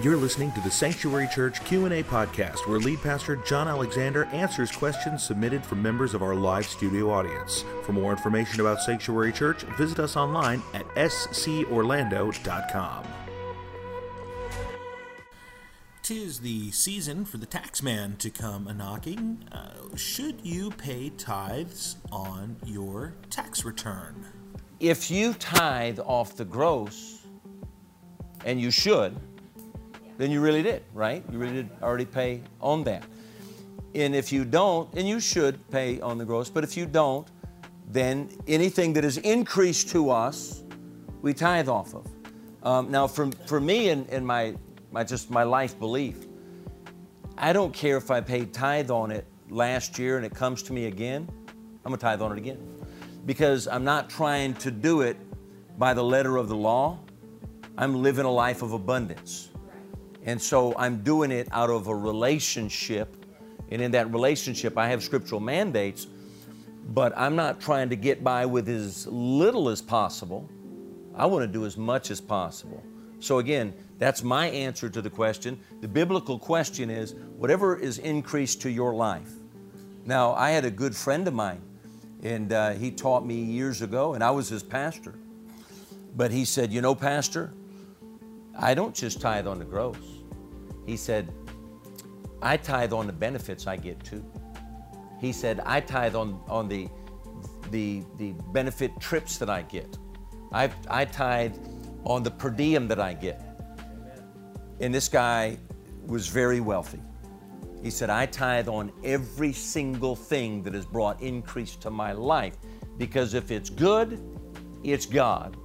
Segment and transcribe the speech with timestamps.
[0.00, 5.24] You're listening to the Sanctuary Church Q&A podcast where lead pastor John Alexander answers questions
[5.24, 7.64] submitted from members of our live studio audience.
[7.82, 13.04] For more information about Sanctuary Church, visit us online at scorlando.com.
[16.04, 19.42] Tis the season for the taxman to come a knocking.
[19.50, 24.26] Uh, should you pay tithes on your tax return?
[24.78, 27.16] If you tithe off the gross,
[28.44, 29.16] and you should,
[30.18, 31.24] then you really did, right?
[31.30, 33.04] You really did already pay on that.
[33.94, 37.26] And if you don't, and you should pay on the gross, but if you don't,
[37.90, 40.62] then anything that is increased to us,
[41.22, 42.06] we tithe off of.
[42.64, 44.54] Um, now, for, for me and, and my,
[44.90, 46.26] my just my life belief,
[47.38, 50.72] I don't care if I paid tithe on it last year and it comes to
[50.72, 51.28] me again,
[51.84, 52.58] I'm gonna tithe on it again.
[53.24, 55.16] Because I'm not trying to do it
[55.78, 56.98] by the letter of the law.
[57.78, 59.50] I'm living a life of abundance.
[60.28, 63.16] And so I'm doing it out of a relationship.
[63.70, 66.06] And in that relationship, I have scriptural mandates,
[66.90, 70.46] but I'm not trying to get by with as little as possible.
[71.14, 72.84] I want to do as much as possible.
[73.20, 75.58] So, again, that's my answer to the question.
[75.80, 79.32] The biblical question is whatever is increased to your life.
[80.04, 81.62] Now, I had a good friend of mine,
[82.22, 85.14] and uh, he taught me years ago, and I was his pastor.
[86.14, 87.54] But he said, You know, Pastor,
[88.58, 90.17] I don't just tithe on the gross.
[90.88, 91.30] He said,
[92.40, 94.24] I tithe on the benefits I get too.
[95.20, 96.88] He said, I tithe on, on the,
[97.70, 99.98] the, the benefit trips that I get.
[100.50, 101.58] I, I tithe
[102.04, 103.44] on the per diem that I get.
[104.80, 105.58] And this guy
[106.06, 107.02] was very wealthy.
[107.82, 112.56] He said, I tithe on every single thing that has brought increase to my life
[112.96, 114.18] because if it's good,
[114.82, 115.58] it's God.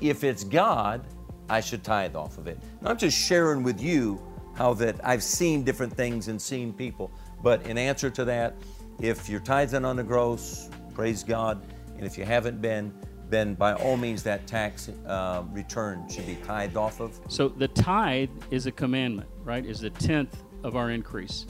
[0.00, 1.06] If it's God,
[1.48, 2.58] I should tithe off of it.
[2.82, 4.20] Now, I'm just sharing with you
[4.54, 7.10] how that I've seen different things and seen people.
[7.42, 8.54] But in answer to that,
[9.00, 11.64] if you're tithing on the gross, praise God.
[11.96, 12.92] And if you haven't been,
[13.28, 17.18] then by all means that tax uh, return should be tithed off of.
[17.28, 19.64] So the tithe is a commandment, right?
[19.64, 21.46] Is the tenth of our increase.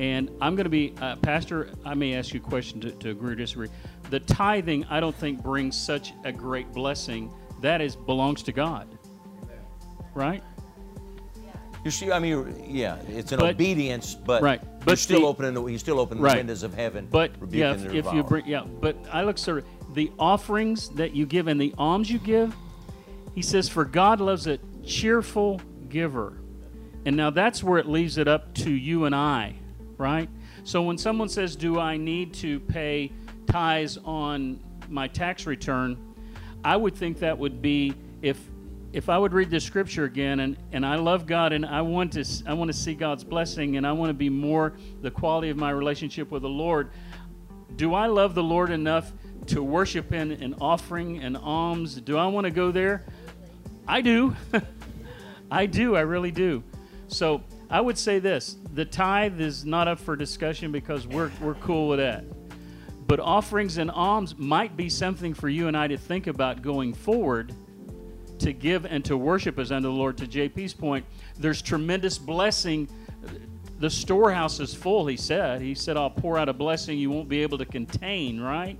[0.00, 3.10] And I'm going to be, uh, Pastor, I may ask you a question to, to
[3.10, 3.68] agree or disagree.
[4.10, 7.32] The tithing, I don't think brings such a great blessing.
[7.60, 8.86] That is belongs to God,
[10.14, 10.42] right?
[11.84, 15.26] You see, I mean, yeah, it's an But- obedience, but, right, you're but still the-
[15.26, 18.46] opening the, you still open the windows of heaven, But yeah, if, if you bring
[18.46, 19.62] yeah, but I look sir,
[19.94, 22.54] the offerings that you give and the alms you give.
[23.34, 26.40] He says, "For God loves a cheerful giver,"
[27.06, 29.54] and now that's where it leaves it up to you and I,
[29.96, 30.28] right?
[30.64, 33.12] So when someone says, "Do I need to pay
[33.46, 35.96] tithes on my tax return?"
[36.64, 38.40] I would think that would be if
[38.92, 42.12] if I would read the scripture again and, and I love God and I want
[42.14, 45.50] to I want to see God's blessing and I want to be more the quality
[45.50, 46.90] of my relationship with the Lord.
[47.76, 49.12] Do I love the Lord enough
[49.48, 52.00] to worship in an offering and alms?
[52.00, 53.04] Do I want to go there?
[53.86, 54.34] I do.
[55.50, 55.94] I do.
[55.94, 56.62] I really do.
[57.08, 61.54] So I would say this the tithe is not up for discussion because we're, we're
[61.54, 62.24] cool with that.
[63.06, 66.94] But offerings and alms might be something for you and I to think about going
[66.94, 67.54] forward
[68.40, 70.16] to give and to worship as unto the Lord.
[70.18, 71.04] To JP's point,
[71.38, 72.88] there's tremendous blessing.
[73.78, 75.60] The storehouse is full, he said.
[75.60, 78.76] He said, I'll pour out a blessing you won't be able to contain, right?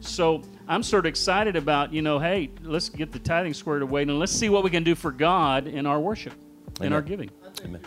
[0.00, 4.02] So I'm sort of excited about, you know, hey, let's get the tithing squared away
[4.02, 6.32] and let's see what we can do for God in our worship,
[6.80, 7.30] in our giving.
[7.64, 7.82] Amen.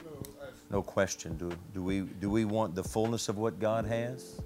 [0.70, 1.38] No question.
[1.38, 4.42] Do, do, we, do we want the fullness of what God has?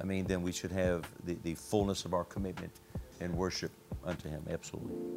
[0.00, 2.72] I mean, then we should have the, the fullness of our commitment
[3.20, 3.70] and worship
[4.04, 4.44] unto Him.
[4.50, 5.13] Absolutely.